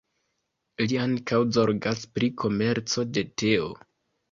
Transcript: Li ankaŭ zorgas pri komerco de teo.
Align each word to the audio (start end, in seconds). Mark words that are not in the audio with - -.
Li 0.81 0.97
ankaŭ 1.01 1.39
zorgas 1.59 2.03
pri 2.17 2.31
komerco 2.45 3.07
de 3.19 3.27
teo. 3.45 3.71